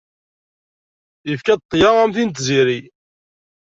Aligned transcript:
Yefka-d 1.29 1.61
ṭṭya, 1.63 1.89
am 2.01 2.11
tin 2.15 2.29
n 2.33 2.35
tziri. 2.35 2.79